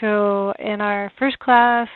[0.00, 1.88] So, in our first class,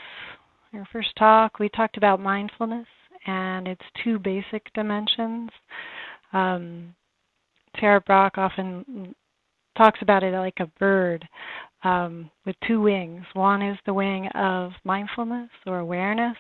[0.75, 2.86] our first talk, we talked about mindfulness
[3.27, 5.51] and its two basic dimensions.
[6.32, 6.95] Um,
[7.77, 9.14] Tara Brach often
[9.79, 11.27] talks about it like a bird
[11.82, 13.25] um, with two wings.
[13.33, 16.36] One is the wing of mindfulness or awareness,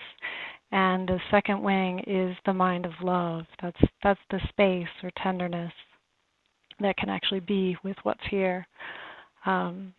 [0.70, 3.44] and the second wing is the mind of love.
[3.62, 5.72] That's that's the space or tenderness
[6.80, 8.66] that can actually be with what's here.
[9.46, 9.94] Um,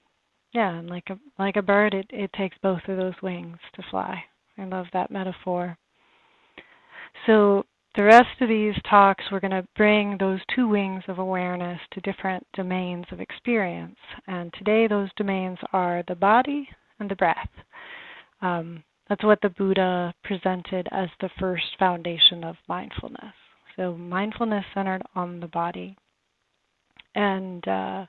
[0.55, 3.83] yeah, and like a like a bird, it it takes both of those wings to
[3.91, 4.23] fly.
[4.57, 5.77] I love that metaphor.
[7.25, 11.79] So the rest of these talks, we're going to bring those two wings of awareness
[11.91, 13.97] to different domains of experience.
[14.27, 16.69] And today, those domains are the body
[16.99, 17.49] and the breath.
[18.41, 23.33] Um, that's what the Buddha presented as the first foundation of mindfulness.
[23.75, 25.97] So, mindfulness centered on the body.
[27.13, 28.05] And uh,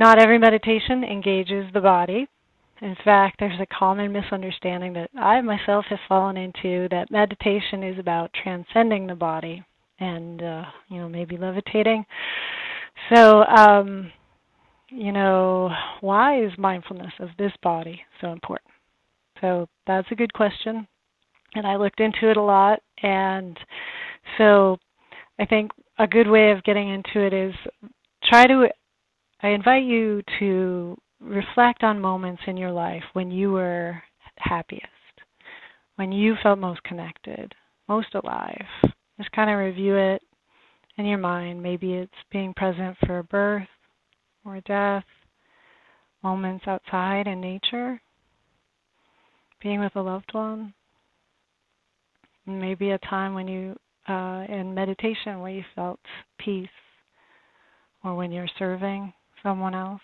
[0.00, 2.26] not every meditation engages the body.
[2.80, 7.98] In fact, there's a common misunderstanding that I myself have fallen into that meditation is
[7.98, 9.62] about transcending the body
[9.98, 12.06] and uh, you know maybe levitating.
[13.14, 14.10] So, um,
[14.88, 18.70] you know, why is mindfulness of this body so important?
[19.42, 20.88] So that's a good question,
[21.54, 22.80] and I looked into it a lot.
[23.02, 23.58] And
[24.38, 24.78] so,
[25.38, 27.54] I think a good way of getting into it is
[28.24, 28.68] try to.
[29.42, 34.02] I invite you to reflect on moments in your life when you were
[34.36, 34.84] happiest,
[35.96, 37.54] when you felt most connected,
[37.88, 38.66] most alive.
[39.16, 40.22] Just kind of review it
[40.98, 41.62] in your mind.
[41.62, 43.66] Maybe it's being present for a birth
[44.44, 45.04] or death,
[46.22, 48.00] moments outside in nature,
[49.62, 50.74] being with a loved one.
[52.46, 53.74] Maybe a time when you,
[54.06, 56.00] uh, in meditation, where you felt
[56.38, 56.68] peace,
[58.04, 60.00] or when you're serving someone else.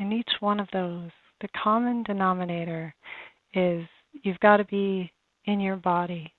[0.00, 1.10] in each one of those,
[1.42, 2.92] the common denominator
[3.54, 3.84] is
[4.22, 5.12] you've got to be
[5.44, 6.32] in your body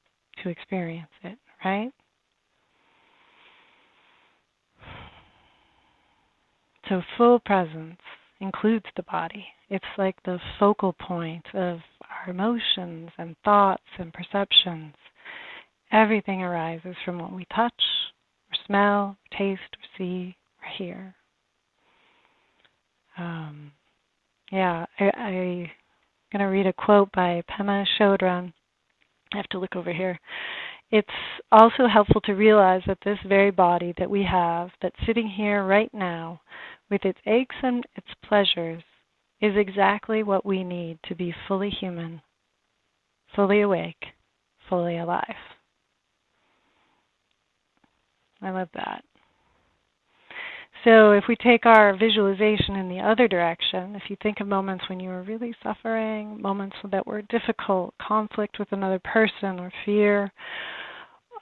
[0.43, 1.91] to experience it, right?
[6.89, 7.99] So, full presence
[8.41, 9.45] includes the body.
[9.69, 11.79] It's like the focal point of
[12.09, 14.93] our emotions and thoughts and perceptions.
[15.91, 17.73] Everything arises from what we touch,
[18.49, 21.15] or smell, or taste, or see, or hear.
[23.17, 23.71] Um,
[24.51, 25.69] yeah, I, I'm
[26.31, 28.53] going to read a quote by Pema Chodron.
[29.33, 30.19] I have to look over here.
[30.91, 31.07] It's
[31.51, 35.93] also helpful to realize that this very body that we have, that's sitting here right
[35.93, 36.41] now,
[36.89, 38.83] with its aches and its pleasures,
[39.41, 42.21] is exactly what we need to be fully human,
[43.35, 44.05] fully awake,
[44.69, 45.50] fully alive.
[48.41, 49.03] I love that.
[50.83, 54.83] So, if we take our visualization in the other direction, if you think of moments
[54.89, 60.31] when you were really suffering, moments that were difficult, conflict with another person, or fear,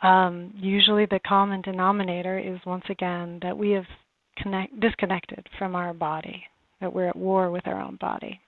[0.02, 3.86] um, usually the common denominator is once again that we have
[4.38, 6.44] connect, disconnected from our body,
[6.82, 8.42] that we're at war with our own body.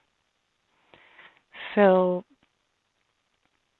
[1.74, 2.24] So,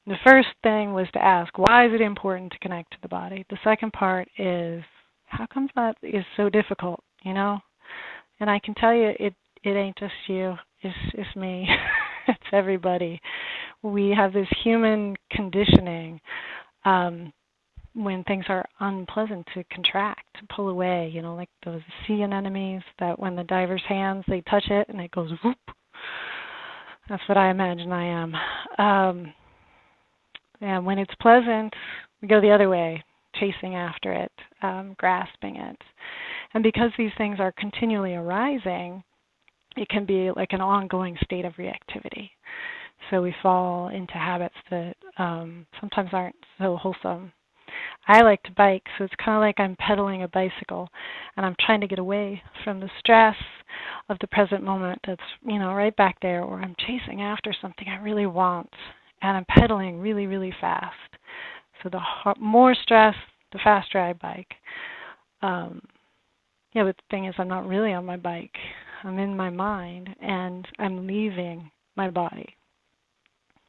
[0.06, 3.44] the first thing was to ask, why is it important to connect to the body?
[3.50, 4.82] The second part is,
[5.26, 7.58] how come that is so difficult, you know?
[8.40, 10.54] And I can tell you it it ain't just you.
[10.80, 11.68] It's it's me.
[12.28, 13.20] it's everybody.
[13.82, 16.20] We have this human conditioning
[16.84, 17.32] um
[17.94, 22.82] when things are unpleasant to contract, to pull away, you know, like those sea anemones
[22.98, 25.58] that when the diver's hands they touch it and it goes whoop.
[27.08, 28.34] That's what I imagine I am.
[28.78, 29.34] Um
[30.62, 31.74] and when it's pleasant,
[32.20, 33.02] we go the other way,
[33.34, 35.76] chasing after it, um, grasping it.
[36.54, 39.02] And because these things are continually arising,
[39.76, 42.30] it can be like an ongoing state of reactivity.
[43.10, 47.32] So we fall into habits that um, sometimes aren't so wholesome.
[48.06, 50.88] I like to bike, so it's kind of like I'm pedaling a bicycle,
[51.36, 53.36] and I'm trying to get away from the stress
[54.08, 57.88] of the present moment that's you know right back there, or I'm chasing after something
[57.88, 58.68] I really want,
[59.22, 60.96] and I'm pedaling really, really fast.
[61.82, 62.00] So the
[62.38, 63.14] more stress,
[63.52, 64.54] the faster I bike.
[65.42, 65.80] Um,
[66.74, 68.54] yeah, but the thing is, I'm not really on my bike.
[69.04, 72.54] I'm in my mind, and I'm leaving my body.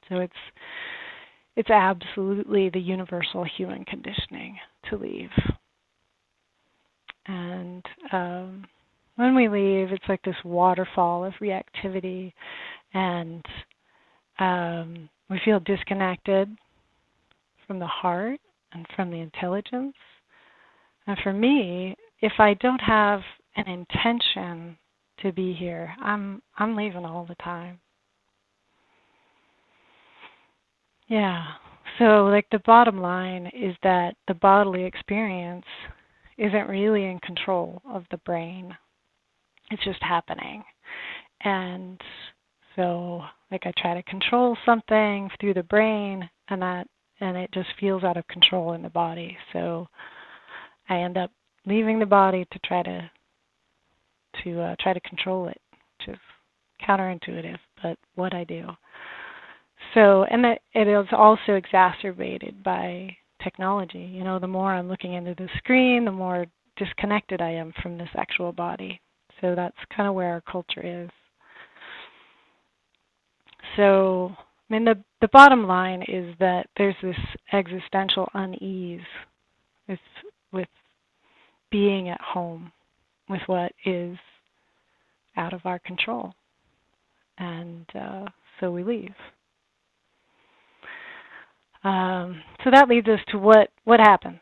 [0.10, 0.34] So it's
[1.56, 4.58] it's absolutely the universal human conditioning
[4.90, 5.30] to leave.
[7.28, 8.66] And um,
[9.16, 12.34] when we leave, it's like this waterfall of reactivity,
[12.94, 13.44] and
[14.40, 16.50] um, we feel disconnected
[17.68, 18.40] from the heart
[18.74, 19.96] and from the intelligence.
[21.08, 23.22] And for me, if I don't have
[23.56, 24.78] an intention
[25.22, 27.80] to be here, I'm I'm leaving all the time.
[31.08, 31.44] Yeah.
[32.00, 35.66] So like the bottom line is that the bodily experience
[36.38, 38.76] isn't really in control of the brain.
[39.70, 40.64] It's just happening.
[41.42, 42.02] And
[42.76, 43.22] so
[43.52, 46.88] like I try to control something through the brain and that
[47.20, 49.38] and it just feels out of control in the body.
[49.54, 49.88] So
[50.90, 51.32] I end up
[51.66, 53.10] leaving the body to try to
[54.44, 55.62] to uh, try to control it,
[56.00, 56.22] which is
[56.88, 58.68] counterintuitive, but what I do.
[59.94, 64.00] So, and that it is also exacerbated by technology.
[64.00, 66.46] You know, the more I'm looking into the screen, the more
[66.78, 69.00] disconnected I am from this actual body.
[69.40, 71.10] So that's kind of where our culture is.
[73.76, 77.16] So, I mean, the the bottom line is that there's this
[77.52, 79.02] existential unease
[79.88, 80.00] with
[80.52, 80.68] with
[81.72, 82.72] being at home
[83.30, 84.18] with what is
[85.38, 86.34] out of our control,
[87.38, 88.26] and uh,
[88.60, 89.16] so we leave.
[91.84, 94.40] Um, so that leads us to what what happens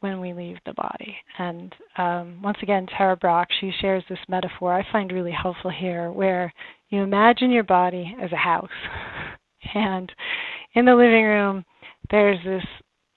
[0.00, 1.16] when we leave the body.
[1.38, 6.12] And um, once again, Tara Brach, she shares this metaphor I find really helpful here,
[6.12, 6.52] where
[6.90, 8.68] you imagine your body as a house,
[9.74, 10.10] and
[10.74, 11.64] in the living room
[12.10, 12.64] there's this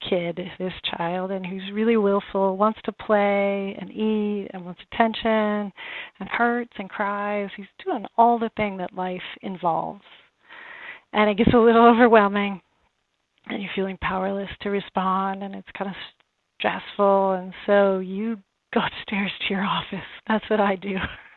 [0.10, 5.72] kid, this child, and who's really willful, wants to play and eat and wants attention
[6.20, 7.50] and hurts and cries.
[7.56, 10.02] He's doing all the thing that life involves.
[11.14, 12.62] And it gets a little overwhelming
[13.48, 15.96] and you're feeling powerless to respond and it's kind of
[16.60, 18.38] stressful and so you
[18.74, 20.06] go upstairs to your office.
[20.28, 20.96] That's what I do.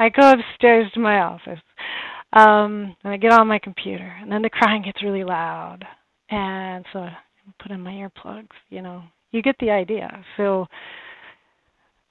[0.00, 1.60] I go upstairs to my office.
[2.32, 5.84] Um and I get on my computer and then the crying gets really loud.
[6.30, 7.16] And so I
[7.60, 9.02] put in my earplugs, you know.
[9.32, 10.24] You get the idea.
[10.36, 10.66] So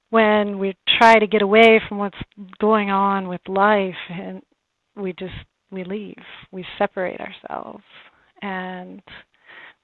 [0.10, 2.18] when we try to get away from what's
[2.60, 4.42] going on with life and
[4.96, 5.34] we just
[5.72, 6.16] we leave.
[6.52, 7.84] We separate ourselves
[8.42, 9.02] and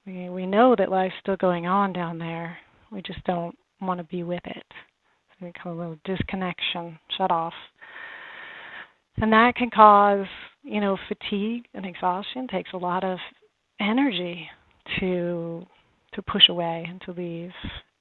[0.06, 2.58] we we know that life's still going on down there.
[2.90, 4.64] We just don't want to be with it.
[4.70, 7.54] So we become a little disconnection, shut off.
[9.18, 10.26] And that can cause,
[10.62, 12.44] you know, fatigue and exhaustion.
[12.44, 13.18] It takes a lot of
[13.80, 14.48] energy
[15.00, 15.66] to
[16.14, 17.50] to push away and to leave.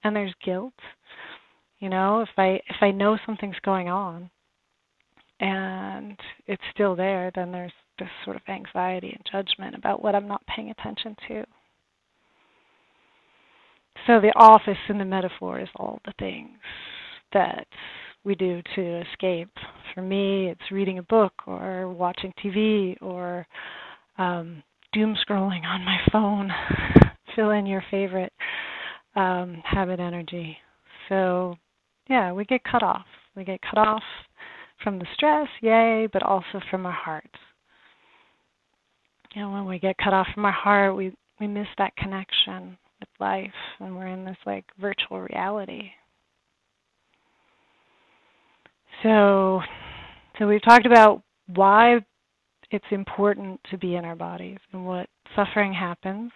[0.04, 0.74] And there's guilt.
[1.80, 4.30] You know, if I if I know something's going on
[5.40, 6.18] and
[6.48, 10.46] it's still there, then there's this sort of anxiety and judgment about what I'm not
[10.48, 11.46] paying attention to.
[14.08, 16.58] So the office in the metaphor is all the things
[17.34, 17.68] that
[18.26, 19.50] we do to escape.
[19.94, 23.48] For me, it's reading a book or watching TV or
[24.18, 24.62] um,
[24.94, 26.52] doom scrolling on my phone.
[27.36, 28.34] Fill in your favorite
[29.16, 30.58] um, habit energy.
[31.10, 31.56] So,
[32.10, 33.06] yeah, we get cut off.
[33.36, 34.04] We get cut off
[34.84, 37.38] from the stress, yay, but also from our hearts
[39.36, 42.78] you know, when we get cut off from our heart, we we miss that connection
[43.00, 45.92] with life, and we're in this like virtual reality.
[49.04, 49.62] So,
[50.38, 52.00] so we've talked about why
[52.72, 56.32] it's important to be in our bodies and what suffering happens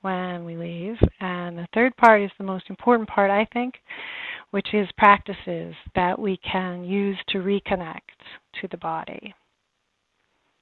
[0.00, 0.96] when we leave.
[1.20, 3.74] And the third part is the most important part, I think,
[4.50, 8.00] which is practices that we can use to reconnect
[8.60, 9.34] to the body.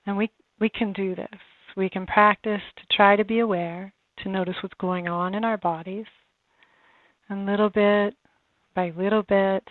[0.06, 1.28] And we we can do this
[1.76, 5.56] we can practice to try to be aware, to notice what's going on in our
[5.56, 6.06] bodies.
[7.28, 8.14] And little bit
[8.74, 9.64] by little bit,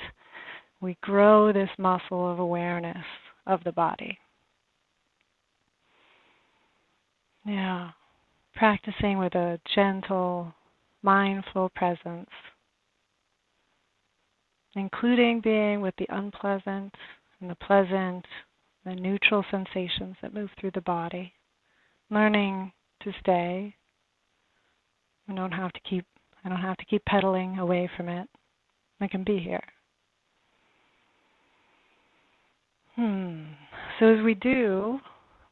[0.82, 3.06] we grow this muscle of awareness
[3.48, 4.18] of the body.
[7.46, 7.92] Yeah,
[8.54, 10.54] practicing with a gentle,
[11.02, 12.30] mindful presence,
[14.76, 16.94] including being with the unpleasant
[17.40, 18.26] and the pleasant,
[18.86, 21.34] the neutral sensations that move through the body
[22.12, 22.72] learning
[23.02, 23.74] to stay.
[25.28, 26.06] I don't have to keep
[26.44, 28.28] I don't have to keep pedaling away from it.
[29.00, 29.64] I can be here.
[32.96, 33.44] Hmm.
[34.00, 35.00] So as we do,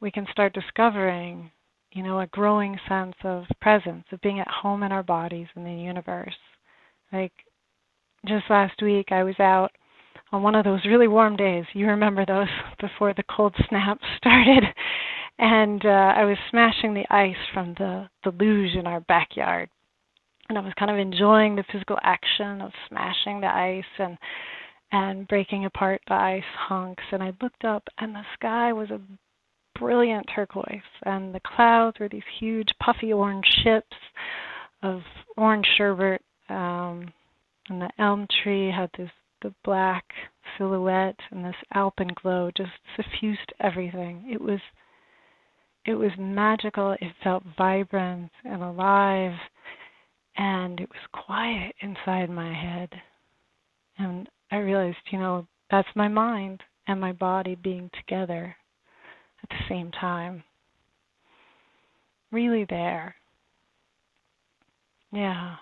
[0.00, 1.50] we can start discovering,
[1.92, 5.64] you know, a growing sense of presence, of being at home in our bodies in
[5.64, 6.36] the universe.
[7.12, 7.32] Like
[8.26, 9.70] just last week I was out
[10.32, 11.64] on one of those really warm days.
[11.72, 12.48] You remember those
[12.80, 14.64] before the cold snap started
[15.40, 19.70] and uh, I was smashing the ice from the the luge in our backyard,
[20.48, 24.18] and I was kind of enjoying the physical action of smashing the ice and
[24.92, 26.42] and breaking apart the ice.
[26.68, 29.00] And I looked up, and the sky was a
[29.78, 33.96] brilliant turquoise, and the clouds were these huge puffy orange ships
[34.82, 35.02] of
[35.36, 36.22] orange sherbet.
[36.48, 37.12] Um,
[37.68, 39.10] And the elm tree had this
[39.42, 40.04] the black
[40.56, 44.28] silhouette and this alpenglow just suffused everything.
[44.30, 44.60] It was
[45.86, 46.92] it was magical.
[47.00, 49.38] It felt vibrant and alive
[50.36, 52.90] and it was quiet inside my head.
[53.98, 58.56] And I realized, you know, that's my mind and my body being together
[59.42, 60.42] at the same time.
[62.32, 63.14] Really there.
[65.12, 65.56] Yeah.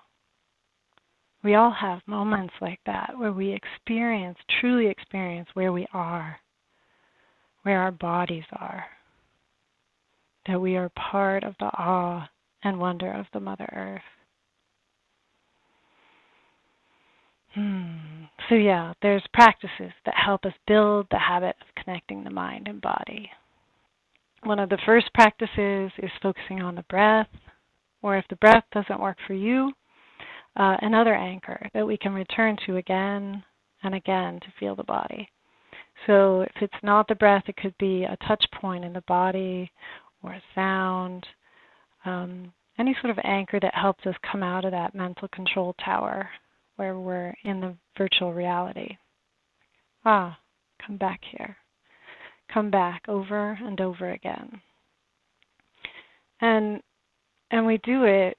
[1.42, 6.36] We all have moments like that where we experience, truly experience where we are,
[7.62, 8.84] where our bodies are,
[10.46, 12.28] that we are part of the awe
[12.64, 14.17] and wonder of the Mother Earth.
[17.54, 22.80] So, yeah, there's practices that help us build the habit of connecting the mind and
[22.80, 23.30] body.
[24.44, 27.28] One of the first practices is focusing on the breath,
[28.02, 29.72] or if the breath doesn't work for you,
[30.56, 33.42] uh, another anchor that we can return to again
[33.82, 35.28] and again to feel the body.
[36.06, 39.70] So if it's not the breath, it could be a touch point in the body
[40.22, 41.26] or a sound,
[42.04, 46.30] um, any sort of anchor that helps us come out of that mental control tower
[46.78, 48.96] where we're in the virtual reality.
[50.04, 50.38] Ah,
[50.86, 51.56] come back here.
[52.52, 54.60] Come back over and over again.
[56.40, 56.80] And
[57.50, 58.36] and we do it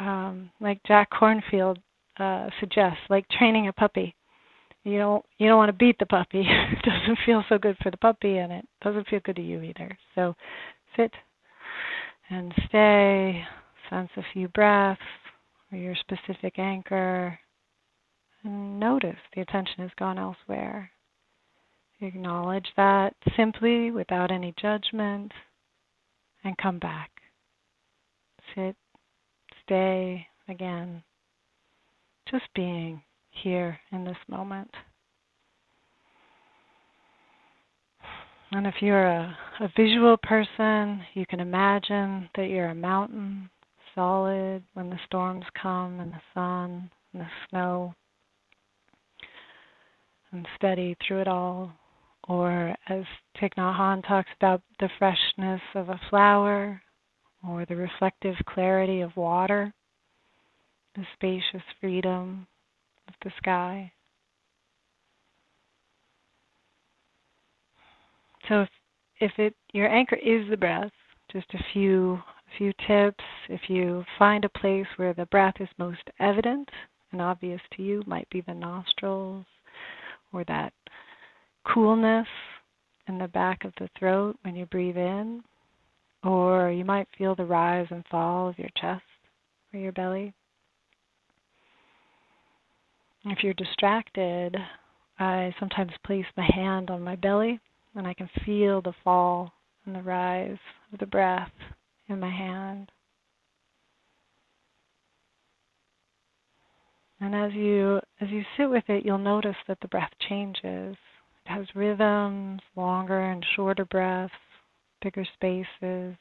[0.00, 1.76] um, like Jack Kornfield
[2.18, 4.14] uh, suggests, like training a puppy.
[4.82, 6.40] You don't you don't want to beat the puppy.
[6.44, 9.62] it doesn't feel so good for the puppy, and it doesn't feel good to you
[9.62, 9.96] either.
[10.16, 10.34] So
[10.96, 11.12] sit
[12.30, 13.44] and stay.
[13.88, 15.00] Sense a few breaths
[15.70, 17.38] or your specific anchor,
[18.46, 20.90] notice the attention has gone elsewhere.
[22.00, 25.32] Acknowledge that simply without any judgment,
[26.44, 27.10] and come back.
[28.54, 28.76] Sit
[29.64, 31.02] stay again,
[32.30, 34.70] just being here in this moment.
[38.52, 43.50] And if you're a, a visual person, you can imagine that you're a mountain,
[43.94, 47.94] solid when the storms come and the sun and the snow,
[50.32, 51.72] and steady through it all.
[52.28, 53.04] Or as
[53.36, 56.82] Thich Nhat Hanh talks about the freshness of a flower,
[57.46, 59.72] or the reflective clarity of water,
[60.96, 62.46] the spacious freedom
[63.06, 63.92] of the sky.
[68.48, 68.68] So if,
[69.20, 70.92] if it your anchor is the breath,
[71.32, 73.24] just a few a few tips.
[73.48, 76.68] If you find a place where the breath is most evident
[77.12, 79.46] and obvious to you, might be the nostrils
[80.32, 80.72] or that
[81.66, 82.26] coolness
[83.08, 85.42] in the back of the throat when you breathe in
[86.24, 89.02] or you might feel the rise and fall of your chest
[89.72, 90.32] or your belly.
[93.24, 94.56] If you're distracted,
[95.18, 97.60] I sometimes place my hand on my belly
[97.94, 99.52] and I can feel the fall
[99.84, 100.58] and the rise
[100.92, 101.50] of the breath
[102.08, 102.90] in my hand.
[107.26, 110.96] And as you as you sit with it, you'll notice that the breath changes.
[111.44, 114.32] It has rhythms, longer and shorter breaths,
[115.02, 116.16] bigger spaces,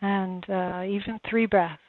[0.00, 1.82] and uh, even three breaths,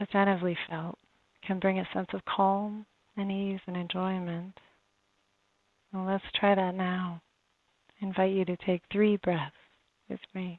[0.00, 0.98] attentively felt,
[1.46, 2.84] can bring a sense of calm
[3.16, 4.58] and ease and enjoyment.
[5.92, 7.22] Let's try that now.
[8.00, 9.54] I invite you to take three breaths
[10.08, 10.58] with me.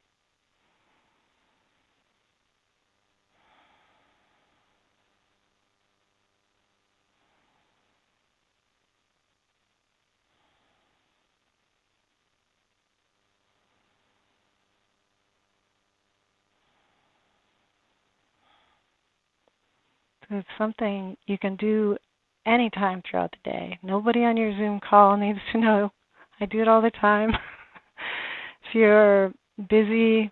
[20.37, 21.97] It's something you can do
[22.45, 23.79] anytime throughout the day.
[23.83, 25.91] Nobody on your Zoom call needs to know.
[26.39, 27.29] I do it all the time.
[28.69, 29.31] if you're
[29.69, 30.31] busy,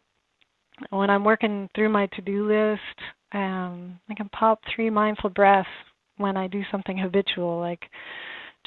[0.90, 2.82] when I'm working through my to-do list,
[3.34, 5.70] um, I can pop three mindful breaths
[6.18, 7.82] when I do something habitual, like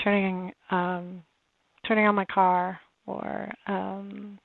[0.02, 1.22] turning um,
[1.86, 4.38] turning on my car or um,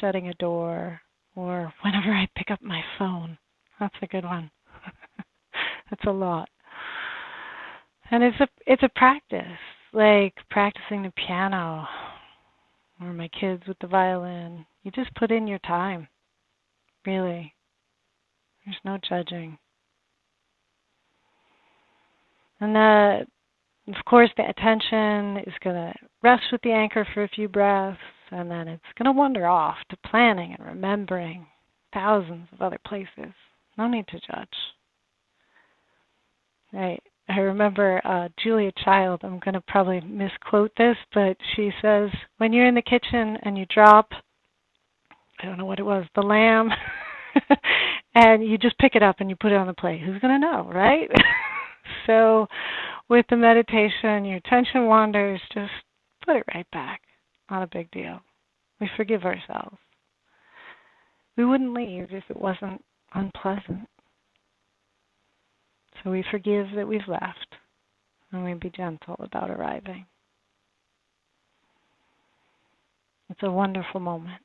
[0.00, 1.00] shutting a door,
[1.34, 3.36] or whenever I pick up my phone.
[3.80, 4.50] That's a good one.
[5.90, 6.48] That's a lot.
[8.10, 9.58] And it's a it's a practice,
[9.92, 11.86] like practicing the piano
[13.00, 14.66] or my kids with the violin.
[14.82, 16.08] You just put in your time.
[17.06, 17.54] Really.
[18.64, 19.58] There's no judging.
[22.60, 23.26] And that
[23.88, 27.98] of course the attention is going to rest with the anchor for a few breaths
[28.30, 31.46] and then it's going to wander off to planning and remembering
[31.92, 33.32] thousands of other places.
[33.76, 34.48] No need to judge.
[36.72, 36.98] I
[37.28, 39.20] I remember uh, Julia Child.
[39.22, 43.56] I'm going to probably misquote this, but she says when you're in the kitchen and
[43.56, 44.08] you drop,
[45.40, 46.70] I don't know what it was, the lamb,
[48.16, 50.00] and you just pick it up and you put it on the plate.
[50.00, 51.08] Who's going to know, right?
[52.06, 52.48] so,
[53.08, 55.72] with the meditation, your attention wanders, just
[56.24, 57.00] put it right back.
[57.48, 58.20] Not a big deal.
[58.80, 59.76] We forgive ourselves.
[61.36, 62.84] We wouldn't leave if it wasn't
[63.14, 63.88] unpleasant.
[66.02, 67.56] So we forgive that we've left
[68.32, 70.06] and we be gentle about arriving.
[73.28, 74.42] It's a wonderful moment.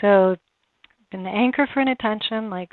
[0.00, 0.36] So,
[1.12, 2.72] an anchor for an attention like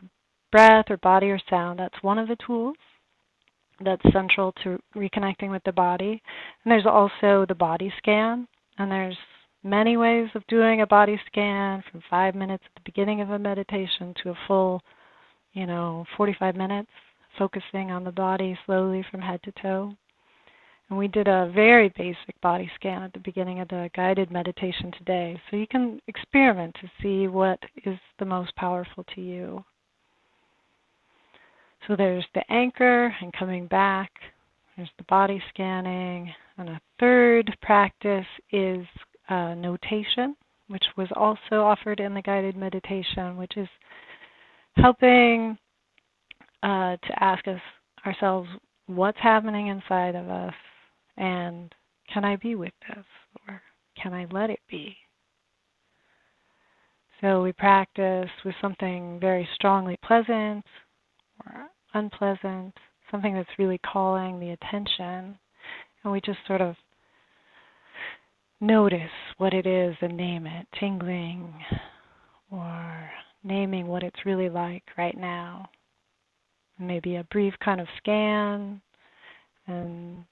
[0.51, 2.75] breath or body or sound, that's one of the tools
[3.83, 6.21] that's central to reconnecting with the body.
[6.63, 9.17] And there's also the body scan, and there's
[9.63, 13.39] many ways of doing a body scan from five minutes at the beginning of a
[13.39, 14.81] meditation to a full,
[15.53, 16.89] you know, 45 minutes,
[17.37, 19.93] focusing on the body slowly from head to toe.
[20.89, 24.91] And we did a very basic body scan at the beginning of the guided meditation
[24.97, 25.39] today.
[25.49, 29.63] So you can experiment to see what is the most powerful to you.
[31.87, 34.11] So there's the anchor and coming back,
[34.75, 38.85] there's the body scanning, and a third practice is
[39.31, 40.35] uh, notation,
[40.67, 43.67] which was also offered in the guided meditation, which is
[44.75, 45.57] helping
[46.63, 47.61] uh, to ask us
[48.05, 48.49] ourselves
[48.87, 50.53] what's happening inside of us
[51.17, 51.73] and
[52.13, 53.05] can I be with this
[53.47, 53.61] or
[54.01, 54.95] can I let it be?
[57.21, 60.65] So we practice with something very strongly pleasant
[61.45, 62.73] or unpleasant,
[63.11, 65.37] something that's really calling the attention,
[66.03, 66.75] and we just sort of
[68.61, 71.53] notice what it is and name it, tingling,
[72.51, 73.09] or
[73.43, 75.67] naming what it's really like right now.
[76.79, 78.81] Maybe a brief kind of scan
[79.67, 80.23] and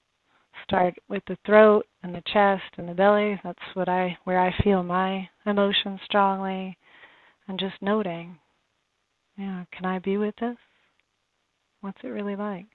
[0.64, 3.40] start with the throat and the chest and the belly.
[3.44, 6.76] That's what I where I feel my emotions strongly
[7.48, 8.38] and just noting,
[9.36, 10.56] yeah, can I be with this?
[11.80, 12.66] What's it really like?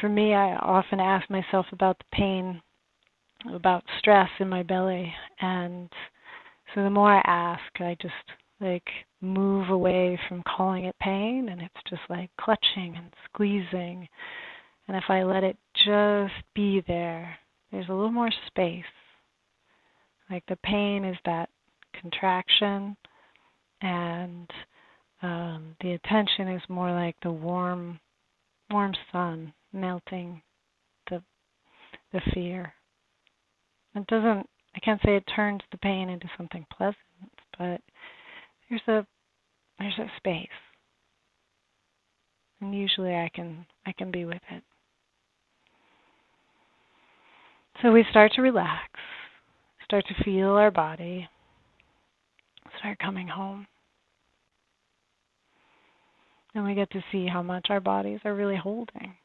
[0.00, 2.60] For me, I often ask myself about the pain
[3.52, 5.90] about stress in my belly and
[6.74, 8.14] so the more I ask, I just
[8.60, 8.88] like
[9.20, 14.08] move away from calling it pain and it's just like clutching and squeezing.
[14.88, 17.38] And if I let it just be there,
[17.70, 18.84] there's a little more space.
[20.30, 21.48] Like the pain is that
[22.00, 22.96] contraction
[23.80, 24.50] and
[25.22, 28.00] um, the attention is more like the warm
[28.70, 30.42] warm sun melting
[31.10, 31.22] the
[32.12, 32.72] the fear.
[33.94, 36.96] It doesn't I can't say it turns the pain into something pleasant,
[37.58, 37.80] but
[38.68, 39.06] there's a
[39.78, 40.48] there's a space.
[42.60, 44.62] And usually I can I can be with it.
[47.82, 48.88] So we start to relax,
[49.84, 51.28] start to feel our body,
[52.78, 53.66] start coming home.
[56.54, 59.16] And we get to see how much our bodies are really holding.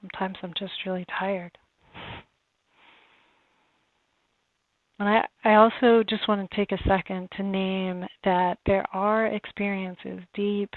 [0.00, 1.56] Sometimes I'm just really tired.
[5.02, 9.26] And I, I also just want to take a second to name that there are
[9.26, 10.70] experiences, deep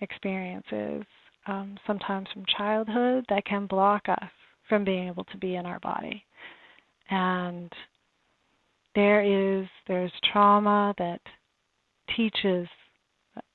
[0.00, 1.04] experiences,
[1.46, 4.30] um, sometimes from childhood, that can block us
[4.70, 6.24] from being able to be in our body.
[7.10, 7.70] And
[8.94, 11.20] there is there's trauma that
[12.16, 12.66] teaches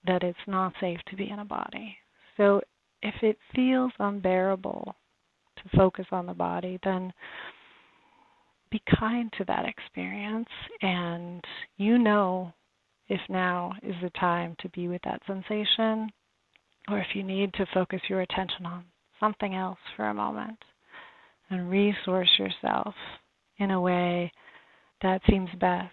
[0.06, 1.98] that it's not safe to be in a body.
[2.38, 2.62] So
[3.02, 4.96] if it feels unbearable
[5.56, 7.12] to focus on the body, then
[8.70, 10.50] be kind to that experience
[10.82, 11.44] and
[11.78, 12.52] you know
[13.10, 16.10] if now is the time to be with that sensation
[16.90, 18.84] or if you need to focus your attention on
[19.20, 20.58] something else for a moment
[21.50, 22.94] and resource yourself
[23.60, 24.32] in a way
[25.02, 25.92] that seems best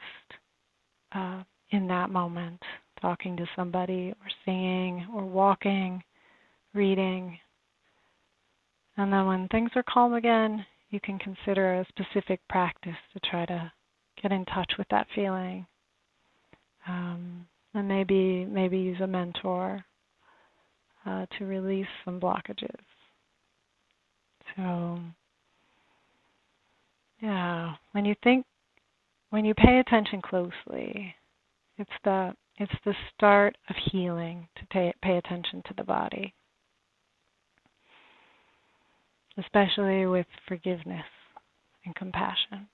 [1.15, 2.61] uh, in that moment
[3.01, 6.03] talking to somebody or singing or walking
[6.75, 7.39] reading.
[8.97, 13.45] And then when things are calm again you can consider a specific practice to try
[13.45, 13.73] to
[14.23, 15.67] get in touch with that feeling.
[16.87, 19.85] Um, and maybe maybe use a mentor
[21.05, 22.85] uh, to release some blockages.
[24.55, 25.01] So
[27.21, 28.47] yeah, when you think
[29.31, 31.13] when you pay attention closely,
[31.77, 36.33] it's the it's the start of healing to pay, pay attention to the body
[39.39, 41.05] especially with forgiveness
[41.85, 42.69] and compassion.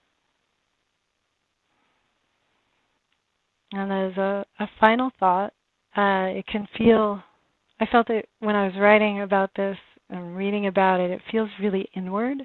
[3.73, 5.53] And as a, a final thought,
[5.96, 7.23] uh, it can feel,
[7.81, 9.77] I felt it when I was writing about this
[10.09, 12.38] and reading about it, it feels really inward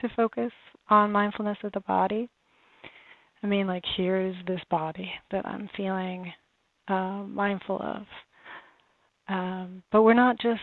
[0.00, 0.52] to focus
[0.90, 2.28] on mindfulness of the body.
[3.42, 6.32] I mean, like, here's this body that I'm feeling
[6.88, 8.02] uh, mindful of.
[9.28, 10.60] Um, but we're not just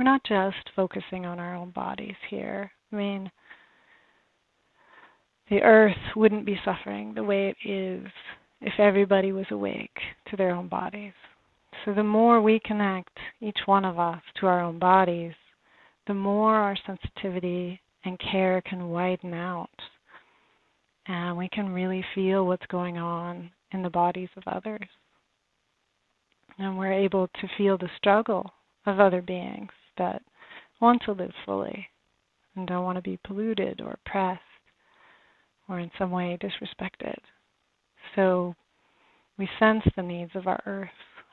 [0.00, 2.72] we're not just focusing on our own bodies here.
[2.90, 3.30] I mean,
[5.50, 8.06] the earth wouldn't be suffering the way it is
[8.62, 9.94] if everybody was awake
[10.30, 11.12] to their own bodies.
[11.84, 13.10] So the more we connect,
[13.42, 15.34] each one of us, to our own bodies,
[16.06, 19.68] the more our sensitivity and care can widen out.
[21.08, 24.88] And we can really feel what's going on in the bodies of others.
[26.58, 28.50] And we're able to feel the struggle
[28.86, 30.22] of other beings that
[30.80, 31.86] want to live fully
[32.56, 34.40] and don't want to be polluted or oppressed
[35.68, 37.16] or in some way disrespected.
[38.16, 38.54] So
[39.38, 40.88] we sense the needs of our earth,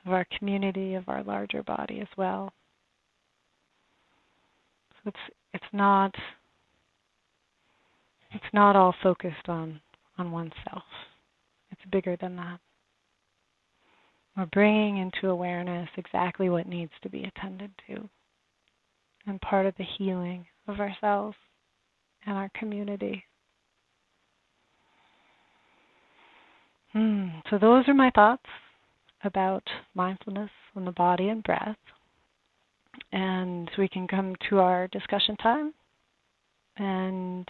[0.05, 2.53] of our community, of our larger body as well.
[4.91, 6.13] So it's it's not
[8.31, 9.81] it's not all focused on
[10.17, 10.83] on oneself.
[11.71, 12.59] It's bigger than that.
[14.35, 18.07] We're bringing into awareness exactly what needs to be attended to
[19.27, 21.35] and part of the healing of ourselves
[22.25, 23.23] and our community.
[26.93, 27.27] Hmm.
[27.49, 28.45] So, those are my thoughts
[29.23, 29.63] about
[29.93, 31.77] mindfulness on the body and breath.
[33.11, 35.73] And we can come to our discussion time
[36.77, 37.47] and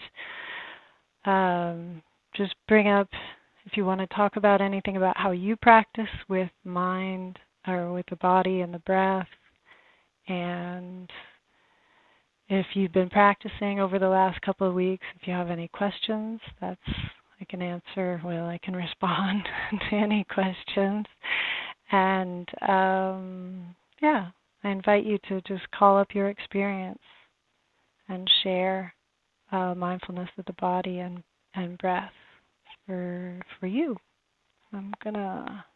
[1.24, 2.02] um,
[2.34, 3.08] just bring up
[3.64, 8.06] if you want to talk about anything about how you practice with mind or with
[8.08, 9.26] the body and the breath
[10.28, 11.10] and
[12.48, 16.40] if you've been practicing over the last couple of weeks, if you have any questions,
[16.60, 16.80] that's
[17.40, 18.20] I can answer.
[18.24, 19.42] Well, I can respond
[19.90, 21.06] to any questions,
[21.92, 24.28] and um, yeah,
[24.64, 26.98] I invite you to just call up your experience
[28.08, 28.94] and share
[29.52, 31.22] uh, mindfulness of the body and
[31.54, 32.12] and breath
[32.86, 33.96] for for you.
[34.72, 35.64] I'm gonna